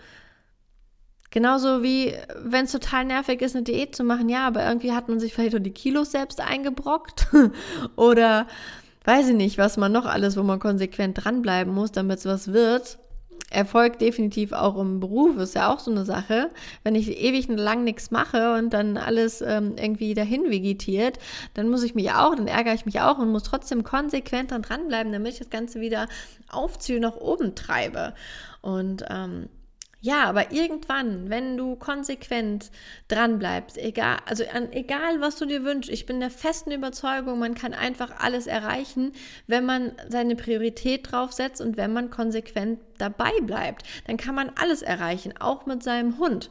Genauso 1.30 1.82
wie, 1.82 2.14
wenn 2.44 2.66
es 2.66 2.72
total 2.72 3.04
nervig 3.04 3.42
ist, 3.42 3.56
eine 3.56 3.64
Diät 3.64 3.96
zu 3.96 4.04
machen, 4.04 4.28
ja, 4.28 4.46
aber 4.46 4.64
irgendwie 4.64 4.92
hat 4.92 5.08
man 5.08 5.18
sich 5.18 5.34
vielleicht 5.34 5.56
auch 5.56 5.60
die 5.60 5.72
Kilos 5.72 6.12
selbst 6.12 6.40
eingebrockt. 6.40 7.26
Oder 7.96 8.46
weiß 9.04 9.30
ich 9.30 9.34
nicht, 9.34 9.58
was 9.58 9.76
man 9.76 9.90
noch 9.90 10.06
alles, 10.06 10.36
wo 10.36 10.44
man 10.44 10.60
konsequent 10.60 11.24
dranbleiben 11.24 11.74
muss, 11.74 11.90
damit 11.90 12.20
es 12.20 12.26
was 12.26 12.52
wird. 12.52 12.98
Erfolg 13.54 13.98
definitiv 13.98 14.52
auch 14.52 14.76
im 14.78 15.00
Beruf 15.00 15.36
ist 15.38 15.54
ja 15.54 15.72
auch 15.72 15.78
so 15.78 15.90
eine 15.90 16.04
Sache. 16.04 16.50
Wenn 16.82 16.94
ich 16.94 17.22
ewig 17.22 17.48
lang 17.48 17.84
nichts 17.84 18.10
mache 18.10 18.54
und 18.54 18.72
dann 18.72 18.96
alles 18.96 19.40
ähm, 19.40 19.76
irgendwie 19.78 20.14
dahin 20.14 20.50
vegetiert, 20.50 21.18
dann 21.54 21.68
muss 21.68 21.82
ich 21.82 21.94
mich 21.94 22.10
auch, 22.10 22.34
dann 22.34 22.48
ärgere 22.48 22.74
ich 22.74 22.86
mich 22.86 23.00
auch 23.00 23.18
und 23.18 23.30
muss 23.30 23.44
trotzdem 23.44 23.84
konsequent 23.84 24.50
dann 24.50 24.62
dranbleiben, 24.62 25.12
damit 25.12 25.32
ich 25.32 25.38
das 25.38 25.50
Ganze 25.50 25.80
wieder 25.80 26.08
aufziehe, 26.50 27.00
nach 27.00 27.16
oben 27.16 27.54
treibe. 27.54 28.14
Und 28.60 29.04
ähm, 29.08 29.48
ja, 30.04 30.24
aber 30.24 30.52
irgendwann, 30.52 31.30
wenn 31.30 31.56
du 31.56 31.76
konsequent 31.76 32.70
dran 33.08 33.38
bleibst, 33.38 33.78
egal, 33.78 34.18
also 34.26 34.44
an, 34.52 34.70
egal 34.70 35.22
was 35.22 35.36
du 35.36 35.46
dir 35.46 35.64
wünschst, 35.64 35.90
ich 35.90 36.04
bin 36.04 36.20
der 36.20 36.28
festen 36.28 36.72
Überzeugung, 36.72 37.38
man 37.38 37.54
kann 37.54 37.72
einfach 37.72 38.10
alles 38.18 38.46
erreichen, 38.46 39.12
wenn 39.46 39.64
man 39.64 39.92
seine 40.10 40.36
Priorität 40.36 41.10
draufsetzt 41.10 41.62
und 41.62 41.78
wenn 41.78 41.94
man 41.94 42.10
konsequent 42.10 42.80
dabei 42.98 43.30
bleibt. 43.40 43.86
Dann 44.06 44.18
kann 44.18 44.34
man 44.34 44.50
alles 44.60 44.82
erreichen, 44.82 45.38
auch 45.40 45.64
mit 45.64 45.82
seinem 45.82 46.18
Hund. 46.18 46.50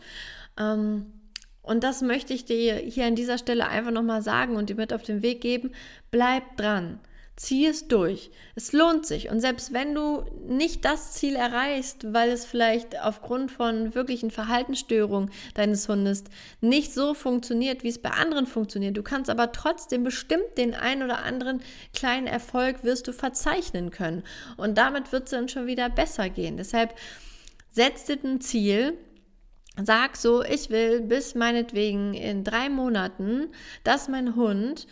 Ähm, 0.60 1.14
und 1.62 1.84
das 1.84 2.02
möchte 2.02 2.34
ich 2.34 2.46
dir 2.46 2.74
hier 2.78 3.06
an 3.06 3.14
dieser 3.16 3.38
Stelle 3.38 3.68
einfach 3.68 3.92
nochmal 3.92 4.24
sagen 4.24 4.56
und 4.56 4.72
dir 4.72 4.76
mit 4.76 4.92
auf 4.94 5.04
den 5.04 5.22
Weg 5.22 5.42
geben. 5.42 5.74
Bleib 6.10 6.58
dran. 6.58 7.00
Zieh 7.36 7.66
es 7.66 7.88
durch. 7.88 8.30
Es 8.56 8.74
lohnt 8.74 9.08
sich. 9.08 9.30
Und 9.30 9.40
selbst 9.40 9.74
wenn 9.74 9.96
du 9.96 10.24
nicht 10.48 10.86
das 10.86 11.14
Ziel 11.14 11.36
erreichst, 11.36 12.14
weil 12.14 12.30
es 12.30 12.46
vielleicht 12.46 13.02
aufgrund 13.02 13.52
von 13.52 13.96
wirklichen 13.96 14.30
Verhaltensstörungen 14.30 15.32
deines 15.56 15.90
Hundes 15.90 16.26
nicht 16.62 16.94
so 16.94 17.16
funktioniert, 17.16 17.84
wie 17.84 17.90
es 17.90 18.00
bei 18.00 18.12
anderen 18.12 18.46
funktioniert, 18.46 18.96
du 18.96 19.02
kannst 19.02 19.32
aber 19.32 19.52
trotzdem 19.52 20.04
bestimmt 20.04 20.58
den 20.58 20.76
einen 20.76 21.02
oder 21.02 21.24
anderen 21.24 21.62
kleinen 21.94 22.28
Erfolg 22.28 22.84
wirst 22.84 23.08
du 23.08 23.14
verzeichnen 23.14 23.90
können. 23.90 24.24
Und 24.58 24.78
damit 24.78 25.12
wird 25.12 25.24
es 25.24 25.32
dann 25.32 25.50
schon 25.50 25.66
wieder 25.66 25.90
besser 25.90 26.30
gehen. 26.30 26.58
Deshalb 26.58 26.94
setz 27.72 28.06
dir 28.06 28.20
ein 28.24 28.42
Ziel, 28.42 28.98
Sag 29.82 30.18
so, 30.18 30.44
ich 30.44 30.70
will 30.70 31.02
bis 31.02 31.34
meinetwegen 31.34 32.14
in 32.14 32.44
drei 32.44 32.70
Monaten, 32.70 33.48
dass 33.84 34.08
mein 34.08 34.36
Hund 34.36 34.86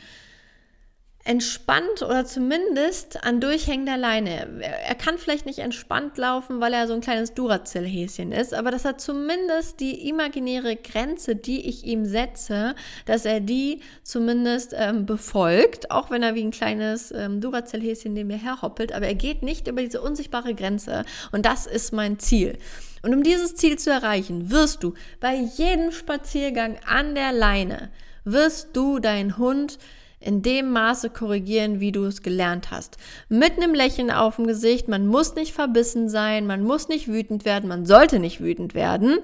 entspannt 1.24 2.01
oder 2.01 2.25
zumindest 2.25 3.24
an 3.24 3.40
durchhängender 3.40 3.98
Leine. 3.98 4.60
Er 4.62 4.96
kann 4.96 5.18
vielleicht 5.18 5.46
nicht 5.46 5.60
entspannt 5.60 6.18
laufen, 6.18 6.60
weil 6.62 6.74
er 6.74 6.88
so 6.88 6.94
ein 6.94 7.01
kleines 7.01 7.34
Duracell-Häschen 7.34 8.32
ist, 8.32 8.54
aber 8.54 8.72
dass 8.72 8.86
er 8.86 8.98
zumindest 8.98 9.80
die 9.80 10.10
imaginäre 10.10 10.75
Grenze, 10.75 11.36
die 11.36 11.68
ich 11.68 11.84
ihm 11.84 12.06
setze, 12.06 12.75
dass 13.06 13.25
er 13.25 13.40
die 13.40 13.82
zumindest 14.04 14.74
ähm, 14.75 15.06
befolgt, 15.06 15.92
auch 15.92 16.10
wenn 16.10 16.24
er 16.24 16.34
wie 16.34 16.44
ein 16.44 16.51
kleines 16.51 17.12
ähm, 17.12 17.40
Duracell-Häschen 17.40 18.13
neben 18.13 18.28
mir 18.28 18.42
herhoppelt, 18.42 18.92
aber 18.92 19.06
er 19.06 19.16
geht 19.16 19.44
nicht 19.44 19.68
über 19.68 19.82
diese 19.82 20.01
unsichtbare 20.01 20.56
Grenze 20.56 21.06
und 21.32 21.46
das 21.46 21.68
ist 21.68 21.94
mein 21.94 22.18
Ziel. 22.18 22.58
Und 23.04 23.13
um 23.13 23.24
dieses 23.24 23.56
Ziel 23.56 23.78
zu 23.78 23.92
erreichen, 23.92 24.51
wirst 24.51 24.84
du 24.84 24.94
bei 25.20 25.36
jedem 25.36 25.92
Spaziergang 25.92 26.78
an 26.86 27.16
der 27.16 27.32
Leine, 27.32 27.90
wirst 28.24 28.70
du 28.74 29.00
deinen 29.00 29.38
Hund 29.38 29.80
in 30.22 30.44
dem 30.44 30.72
Maße 30.72 31.10
korrigieren, 31.10 31.80
wie 31.80 31.92
du 31.92 32.06
es 32.06 32.22
gelernt 32.22 32.72
hast. 32.72 32.98
Mit 33.28 33.58
einem 33.58 33.74
Lächeln 33.74 34.12
auf 34.12 34.36
dem 34.36 34.48
Gesicht, 34.48 34.88
man 34.88 35.08
muss 35.08 35.36
nicht 35.36 35.54
verbissen 35.54 36.10
sein, 36.10 36.46
man 36.46 36.63
muss 36.63 36.88
nicht 36.88 37.08
wütend 37.08 37.44
werden, 37.44 37.68
man 37.68 37.86
sollte 37.86 38.20
nicht 38.20 38.40
wütend 38.40 38.75
werden. 38.75 39.18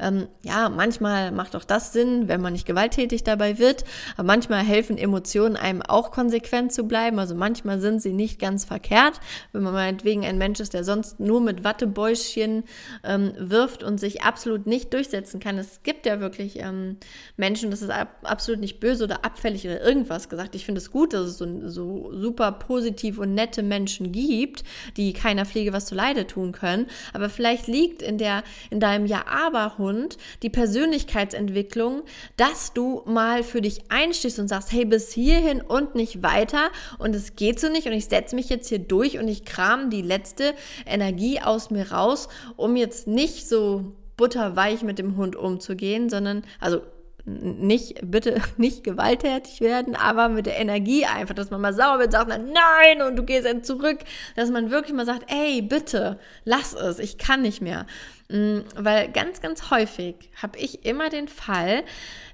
Ähm, 0.00 0.28
ja, 0.42 0.68
manchmal 0.68 1.32
macht 1.32 1.56
auch 1.56 1.64
das 1.64 1.92
Sinn, 1.92 2.28
wenn 2.28 2.40
man 2.40 2.52
nicht 2.52 2.66
gewalttätig 2.66 3.24
dabei 3.24 3.58
wird, 3.58 3.84
aber 4.16 4.26
manchmal 4.26 4.60
helfen 4.60 4.96
Emotionen 4.96 5.56
einem 5.56 5.82
auch 5.82 6.12
konsequent 6.12 6.72
zu 6.72 6.84
bleiben, 6.84 7.18
also 7.18 7.34
manchmal 7.34 7.80
sind 7.80 8.00
sie 8.00 8.12
nicht 8.12 8.38
ganz 8.38 8.64
verkehrt, 8.64 9.20
wenn 9.52 9.62
man 9.62 9.72
meinetwegen 9.72 10.24
ein 10.24 10.38
Mensch 10.38 10.60
ist, 10.60 10.72
der 10.72 10.84
sonst 10.84 11.18
nur 11.18 11.40
mit 11.40 11.64
Wattebäuschen 11.64 12.62
ähm, 13.02 13.32
wirft 13.38 13.82
und 13.82 13.98
sich 13.98 14.22
absolut 14.22 14.66
nicht 14.66 14.92
durchsetzen 14.92 15.40
kann. 15.40 15.58
Es 15.58 15.82
gibt 15.82 16.06
ja 16.06 16.20
wirklich 16.20 16.60
ähm, 16.60 16.98
Menschen, 17.36 17.70
das 17.70 17.82
ist 17.82 17.90
ab, 17.90 18.08
absolut 18.22 18.60
nicht 18.60 18.78
böse 18.78 19.04
oder 19.04 19.24
abfällig 19.24 19.64
oder 19.66 19.82
irgendwas 19.82 20.28
gesagt, 20.28 20.43
gesagt, 20.44 20.54
ich 20.54 20.64
finde 20.64 20.80
es 20.80 20.90
gut, 20.90 21.12
dass 21.12 21.26
es 21.26 21.38
so, 21.38 21.68
so 21.68 22.12
super 22.12 22.52
positiv 22.52 23.18
und 23.18 23.34
nette 23.34 23.62
Menschen 23.62 24.12
gibt, 24.12 24.64
die 24.96 25.12
keiner 25.12 25.46
Pflege 25.46 25.72
was 25.72 25.86
zu 25.86 25.94
Leide 25.94 26.26
tun 26.26 26.52
können. 26.52 26.86
Aber 27.12 27.28
vielleicht 27.28 27.66
liegt 27.66 28.02
in 28.02 28.18
der, 28.18 28.44
in 28.70 28.80
deinem 28.80 29.06
Ja-Aber-Hund 29.06 30.18
die 30.42 30.50
Persönlichkeitsentwicklung, 30.50 32.02
dass 32.36 32.72
du 32.72 33.02
mal 33.06 33.42
für 33.42 33.60
dich 33.60 33.90
einstehst 33.90 34.38
und 34.38 34.48
sagst, 34.48 34.72
hey, 34.72 34.84
bis 34.84 35.12
hierhin 35.12 35.60
und 35.60 35.94
nicht 35.94 36.22
weiter 36.22 36.70
und 36.98 37.14
es 37.14 37.36
geht 37.36 37.60
so 37.60 37.68
nicht 37.68 37.86
und 37.86 37.92
ich 37.92 38.06
setze 38.06 38.36
mich 38.36 38.48
jetzt 38.48 38.68
hier 38.68 38.78
durch 38.78 39.18
und 39.18 39.28
ich 39.28 39.44
kram 39.44 39.90
die 39.90 40.02
letzte 40.02 40.54
Energie 40.86 41.40
aus 41.40 41.70
mir 41.70 41.92
raus, 41.92 42.28
um 42.56 42.76
jetzt 42.76 43.06
nicht 43.06 43.48
so 43.48 43.92
butterweich 44.16 44.82
mit 44.82 44.98
dem 44.98 45.16
Hund 45.16 45.36
umzugehen, 45.36 46.08
sondern, 46.08 46.42
also 46.60 46.82
nicht, 47.24 47.98
bitte 48.02 48.40
nicht 48.56 48.84
gewalttätig 48.84 49.60
werden, 49.60 49.96
aber 49.96 50.28
mit 50.28 50.46
der 50.46 50.58
Energie 50.58 51.06
einfach, 51.06 51.34
dass 51.34 51.50
man 51.50 51.60
mal 51.60 51.74
sauer 51.74 51.98
wird, 51.98 52.12
sagt, 52.12 52.28
nein, 52.28 53.02
und 53.06 53.16
du 53.16 53.24
gehst 53.24 53.46
dann 53.46 53.64
zurück, 53.64 54.00
dass 54.36 54.50
man 54.50 54.70
wirklich 54.70 54.94
mal 54.94 55.06
sagt, 55.06 55.30
ey, 55.30 55.62
bitte, 55.62 56.18
lass 56.44 56.74
es, 56.74 56.98
ich 56.98 57.18
kann 57.18 57.42
nicht 57.42 57.62
mehr. 57.62 57.86
Mm, 58.28 58.60
weil 58.76 59.10
ganz, 59.10 59.40
ganz 59.40 59.70
häufig 59.70 60.30
habe 60.40 60.58
ich 60.58 60.84
immer 60.84 61.08
den 61.08 61.28
Fall, 61.28 61.84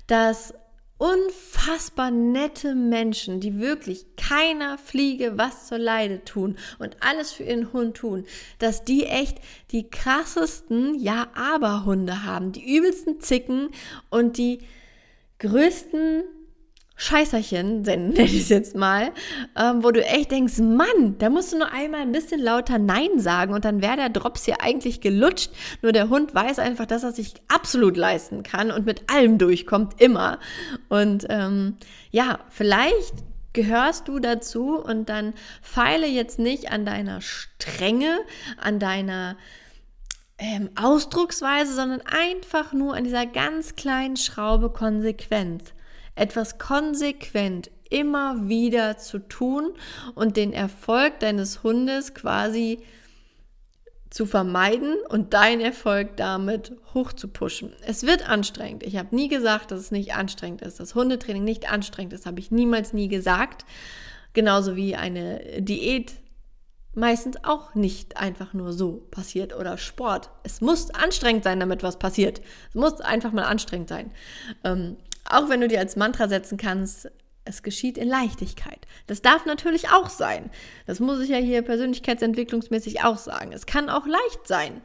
dass 0.07 0.55
unfassbar 0.99 2.11
nette 2.11 2.75
Menschen, 2.75 3.41
die 3.41 3.59
wirklich 3.59 4.05
keiner 4.17 4.77
Fliege 4.77 5.39
was 5.39 5.67
zur 5.67 5.79
Leide 5.79 6.25
tun 6.25 6.59
und 6.79 6.99
alles 7.01 7.33
für 7.33 7.45
ihren 7.45 7.73
Hund 7.73 7.97
tun, 7.97 8.27
dass 8.59 8.85
die 8.85 9.07
echt 9.07 9.39
die 9.71 9.89
krassesten 9.89 10.95
Ja-Aber-Hunde 10.95 12.25
haben, 12.25 12.53
die 12.53 12.77
übelsten 12.77 13.19
Zicken 13.19 13.71
und 14.11 14.37
die 14.37 14.59
größten 15.41 16.23
Scheißerchen, 17.01 17.83
nenne 17.83 18.23
ich 18.23 18.41
es 18.41 18.49
jetzt 18.51 18.77
mal, 18.77 19.11
ähm, 19.59 19.83
wo 19.83 19.91
du 19.91 20.05
echt 20.05 20.31
denkst, 20.31 20.59
Mann, 20.59 21.17
da 21.19 21.31
musst 21.31 21.53
du 21.53 21.59
nur 21.59 21.73
einmal 21.73 22.03
ein 22.03 22.13
bisschen 22.13 22.41
lauter 22.41 22.79
Nein 22.79 23.19
sagen 23.19 23.55
und 23.55 23.65
dann 23.65 23.83
wäre 23.83 23.97
der 23.97 24.11
Drops 24.11 24.45
hier 24.45 24.61
eigentlich 24.61 25.01
gelutscht. 25.01 25.51
Nur 25.81 25.93
der 25.93 26.11
Hund 26.11 26.35
weiß 26.35 26.59
einfach, 26.59 26.87
dass 26.87 27.03
er 27.03 27.13
sich 27.13 27.35
absolut 27.49 27.97
leisten 27.97 28.43
kann 28.43 28.71
und 28.71 28.85
mit 28.85 29.11
allem 29.11 29.39
durchkommt, 29.39 30.01
immer. 30.01 30.39
Und 30.91 31.27
ähm, 31.31 31.77
ja, 32.11 32.41
vielleicht 32.51 33.15
gehörst 33.55 34.07
du 34.07 34.19
dazu 34.19 34.79
und 34.79 35.09
dann 35.09 35.33
feile 35.63 36.07
jetzt 36.07 36.39
nicht 36.39 36.71
an 36.71 36.85
deiner 36.85 37.21
Strenge, 37.23 38.19
an 38.59 38.79
deiner 38.79 39.37
ähm, 40.41 40.71
Ausdrucksweise, 40.75 41.75
sondern 41.75 42.01
einfach 42.01 42.73
nur 42.73 42.95
an 42.95 43.05
dieser 43.05 43.27
ganz 43.27 43.77
kleinen 43.77 44.17
Schraube 44.17 44.71
Konsequenz. 44.71 45.75
Etwas 46.15 46.59
konsequent 46.59 47.71
immer 47.91 48.49
wieder 48.49 48.97
zu 48.97 49.19
tun 49.19 49.73
und 50.15 50.37
den 50.37 50.53
Erfolg 50.53 51.21
deines 51.21 51.63
Hundes 51.63 52.15
quasi 52.15 52.83
zu 54.09 54.27
vermeiden 54.27 54.97
und 55.09 55.35
deinen 55.35 55.61
Erfolg 55.61 56.17
damit 56.17 56.73
hoch 56.95 57.13
zu 57.13 57.29
pushen. 57.29 57.73
Es 57.87 58.05
wird 58.05 58.29
anstrengend. 58.29 58.83
Ich 58.83 58.97
habe 58.97 59.15
nie 59.15 59.29
gesagt, 59.29 59.71
dass 59.71 59.81
es 59.81 59.91
nicht 59.91 60.15
anstrengend 60.15 60.63
ist. 60.63 60.81
Dass 60.81 60.95
Hundetraining 60.95 61.45
nicht 61.45 61.71
anstrengend 61.71 62.15
ist, 62.15 62.27
habe 62.27 62.41
ich 62.41 62.51
niemals 62.51 62.93
nie 62.93 63.09
gesagt. 63.09 63.65
Genauso 64.33 64.75
wie 64.75 64.97
eine 64.97 65.61
Diät 65.61 66.15
meistens 66.95 67.45
auch 67.45 67.75
nicht 67.75 68.17
einfach 68.17 68.53
nur 68.53 68.73
so 68.73 69.07
passiert 69.11 69.55
oder 69.57 69.79
Sport. 69.79 70.31
Es 70.43 70.61
muss 70.61 70.91
anstrengend 70.91 71.45
sein, 71.45 71.61
damit 71.61 71.83
was 71.83 71.99
passiert. 71.99 72.41
Es 72.71 72.75
muss 72.75 73.01
einfach 73.01 73.33
mal 73.33 73.45
anstrengend 73.45 73.89
sein. 73.89 74.11
Ähm, 74.65 74.97
auch 75.25 75.49
wenn 75.49 75.61
du 75.61 75.69
dir 75.69 75.79
als 75.79 75.97
Mantra 75.97 76.29
setzen 76.29 76.59
kannst, 76.59 77.11
es 77.45 77.63
geschieht 77.63 77.97
in 77.97 78.09
Leichtigkeit. 78.09 78.87
Das 79.07 79.23
darf 79.23 79.47
natürlich 79.47 79.91
auch 79.91 80.11
sein. 80.11 80.51
Das 80.87 81.01
muss 81.01 81.21
ich 81.21 81.31
ja 81.31 81.39
hier 81.39 81.63
persönlichkeitsentwicklungsmäßig 81.63 83.03
auch 83.03 83.19
sagen. 83.19 83.53
Es 83.53 83.67
kann 83.67 83.89
auch 83.89 84.07
leicht 84.07 84.47
sein. 84.47 84.81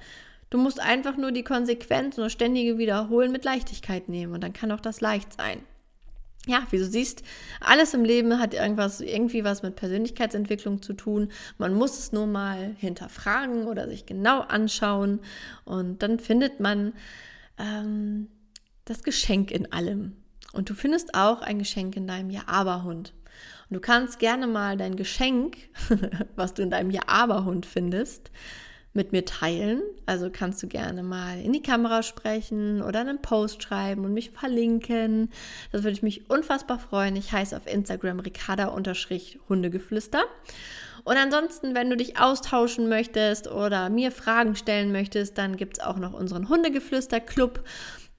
Du 0.49 0.57
musst 0.57 0.79
einfach 0.79 1.17
nur 1.17 1.31
die 1.31 1.43
Konsequenz 1.43 2.17
und 2.17 2.23
das 2.23 2.31
ständige 2.31 2.77
Wiederholen 2.77 3.31
mit 3.31 3.43
Leichtigkeit 3.43 4.09
nehmen 4.09 4.33
und 4.33 4.43
dann 4.43 4.53
kann 4.53 4.71
auch 4.71 4.79
das 4.79 5.01
leicht 5.01 5.33
sein 5.33 5.63
ja, 6.47 6.65
wie 6.69 6.77
du 6.77 6.85
siehst, 6.85 7.23
alles 7.59 7.93
im 7.93 8.03
Leben 8.03 8.39
hat 8.39 8.53
irgendwas, 8.53 9.01
irgendwie 9.01 9.43
was 9.43 9.63
mit 9.63 9.75
Persönlichkeitsentwicklung 9.75 10.81
zu 10.81 10.93
tun. 10.93 11.31
Man 11.57 11.73
muss 11.73 11.97
es 11.97 12.11
nur 12.11 12.27
mal 12.27 12.75
hinterfragen 12.77 13.65
oder 13.65 13.87
sich 13.87 14.05
genau 14.05 14.41
anschauen 14.41 15.19
und 15.63 16.03
dann 16.03 16.19
findet 16.19 16.59
man 16.59 16.93
ähm, 17.57 18.27
das 18.85 19.03
Geschenk 19.03 19.51
in 19.51 19.71
allem. 19.71 20.15
Und 20.53 20.69
du 20.69 20.73
findest 20.73 21.15
auch 21.15 21.41
ein 21.41 21.59
Geschenk 21.59 21.97
in 21.97 22.07
deinem 22.07 22.29
Ja-Aber-Hund. 22.29 23.13
Und 23.69 23.73
du 23.73 23.79
kannst 23.81 24.19
gerne 24.19 24.47
mal 24.47 24.77
dein 24.77 24.95
Geschenk, 24.95 25.57
was 26.35 26.53
du 26.53 26.61
in 26.61 26.69
deinem 26.69 26.91
Ja-Aber-Hund 26.91 27.65
findest, 27.65 28.31
mit 28.95 29.11
mir 29.11 29.25
teilen. 29.25 29.81
Also 30.05 30.29
kannst 30.31 30.61
du 30.63 30.67
gerne 30.67 31.03
mal 31.03 31.39
in 31.39 31.53
die 31.53 31.61
Kamera 31.61 32.03
sprechen 32.03 32.81
oder 32.81 33.01
einen 33.01 33.21
Post 33.21 33.63
schreiben 33.63 34.05
und 34.05 34.13
mich 34.13 34.31
verlinken. 34.31 35.29
Das 35.71 35.83
würde 35.83 35.93
ich 35.93 36.03
mich 36.03 36.29
unfassbar 36.29 36.79
freuen. 36.79 37.15
Ich 37.15 37.31
heiße 37.31 37.55
auf 37.55 37.67
Instagram 37.67 38.19
ricarda-hundegeflüster. 38.19 40.23
Und 41.03 41.17
ansonsten, 41.17 41.75
wenn 41.75 41.89
du 41.89 41.97
dich 41.97 42.19
austauschen 42.19 42.89
möchtest 42.89 43.47
oder 43.47 43.89
mir 43.89 44.11
Fragen 44.11 44.55
stellen 44.55 44.91
möchtest, 44.91 45.37
dann 45.37 45.55
gibt 45.55 45.77
es 45.77 45.83
auch 45.83 45.97
noch 45.97 46.13
unseren 46.13 46.49
Hundegeflüster-Club 46.49 47.63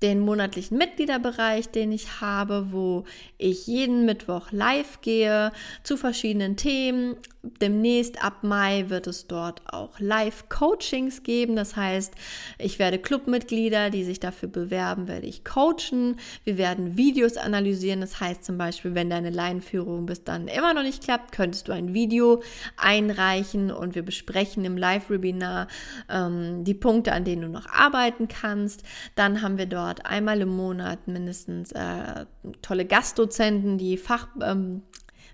den 0.02 0.20
monatlichen 0.20 0.76
Mitgliederbereich, 0.76 1.70
den 1.70 1.92
ich 1.92 2.20
habe, 2.20 2.72
wo 2.72 3.04
ich 3.38 3.66
jeden 3.66 4.04
Mittwoch 4.04 4.52
live 4.52 5.00
gehe 5.00 5.52
zu 5.82 5.96
verschiedenen 5.96 6.56
Themen, 6.56 7.16
demnächst 7.60 8.22
ab 8.22 8.42
Mai 8.42 8.86
wird 8.88 9.06
es 9.06 9.26
dort 9.26 9.62
auch 9.72 9.98
Live-Coachings 10.00 11.22
geben. 11.22 11.56
Das 11.56 11.76
heißt, 11.76 12.12
ich 12.58 12.78
werde 12.78 12.98
Clubmitglieder, 12.98 13.90
die 13.90 14.04
sich 14.04 14.20
dafür 14.20 14.48
bewerben, 14.48 15.08
werde 15.08 15.26
ich 15.26 15.44
coachen. 15.44 16.16
Wir 16.44 16.58
werden 16.58 16.96
Videos 16.96 17.36
analysieren. 17.36 18.00
Das 18.00 18.20
heißt 18.20 18.44
zum 18.44 18.58
Beispiel, 18.58 18.94
wenn 18.94 19.10
deine 19.10 19.30
Laienführung 19.30 20.06
bis 20.06 20.24
dann 20.24 20.48
immer 20.48 20.74
noch 20.74 20.82
nicht 20.82 21.04
klappt, 21.04 21.32
könntest 21.32 21.68
du 21.68 21.72
ein 21.72 21.94
Video 21.94 22.42
einreichen 22.76 23.70
und 23.70 23.94
wir 23.94 24.02
besprechen 24.02 24.64
im 24.64 24.76
Live-Webinar 24.76 25.68
ähm, 26.08 26.64
die 26.64 26.74
Punkte, 26.74 27.12
an 27.12 27.24
denen 27.24 27.42
du 27.42 27.48
noch 27.48 27.66
arbeiten 27.68 28.28
kannst. 28.28 28.82
Dann 29.14 29.42
haben 29.42 29.58
wir 29.58 29.66
dort 29.66 29.85
einmal 30.06 30.40
im 30.40 30.48
Monat 30.48 31.06
mindestens 31.08 31.72
äh, 31.72 32.26
tolle 32.62 32.84
Gastdozenten, 32.84 33.78
die 33.78 33.96
Fach, 33.96 34.28
ähm, 34.42 34.82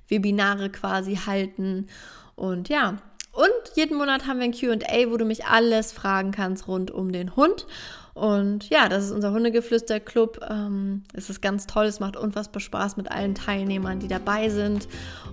quasi 0.08 1.16
halten. 1.16 1.86
Und 2.34 2.68
ja, 2.68 2.98
und 3.32 3.76
jeden 3.76 3.96
Monat 3.96 4.26
haben 4.26 4.40
wir 4.40 4.44
ein 4.44 4.52
QA, 4.52 5.10
wo 5.10 5.16
du 5.16 5.24
mich 5.24 5.46
alles 5.46 5.92
fragen 5.92 6.32
kannst 6.32 6.68
rund 6.68 6.90
um 6.90 7.12
den 7.12 7.34
Hund. 7.34 7.66
Und 8.14 8.68
ja, 8.68 8.88
das 8.88 9.04
ist 9.04 9.12
unser 9.12 9.32
Hundegeflüster-Club. 9.32 10.40
Ähm, 10.48 11.02
es 11.14 11.30
ist 11.30 11.40
ganz 11.40 11.66
toll, 11.66 11.86
es 11.86 11.98
macht 11.98 12.16
unfassbar 12.16 12.60
Spaß 12.60 12.96
mit 12.96 13.10
allen 13.10 13.34
Teilnehmern, 13.34 14.00
die 14.00 14.08
dabei 14.08 14.50
sind. 14.50 14.86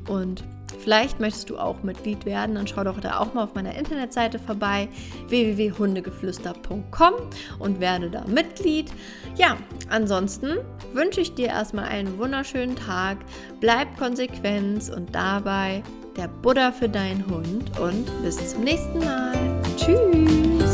Und 0.07 0.43
vielleicht 0.79 1.19
möchtest 1.19 1.49
du 1.49 1.57
auch 1.57 1.83
Mitglied 1.83 2.25
werden, 2.25 2.55
dann 2.55 2.67
schau 2.67 2.83
doch 2.85 2.99
da 3.01 3.19
auch 3.19 3.33
mal 3.33 3.43
auf 3.43 3.53
meiner 3.53 3.75
Internetseite 3.75 4.39
vorbei, 4.39 4.87
www.hundegeflüster.com 5.27 7.13
und 7.59 7.79
werde 7.81 8.09
da 8.09 8.23
Mitglied. 8.25 8.91
Ja, 9.35 9.57
ansonsten 9.89 10.57
wünsche 10.93 11.19
ich 11.19 11.35
dir 11.35 11.47
erstmal 11.47 11.85
einen 11.85 12.17
wunderschönen 12.17 12.77
Tag. 12.77 13.17
Bleib 13.59 13.97
konsequent 13.97 14.89
und 14.89 15.13
dabei 15.13 15.83
der 16.15 16.27
Buddha 16.27 16.71
für 16.71 16.89
deinen 16.89 17.25
Hund 17.27 17.77
und 17.79 18.23
bis 18.23 18.53
zum 18.53 18.63
nächsten 18.63 18.99
Mal. 18.99 19.33
Tschüss! 19.77 20.68